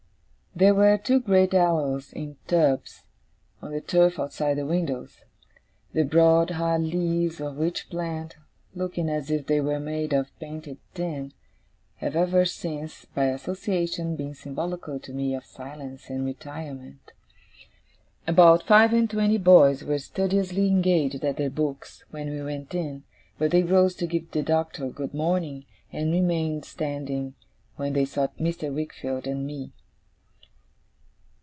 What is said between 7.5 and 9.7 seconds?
which plant (looking as if they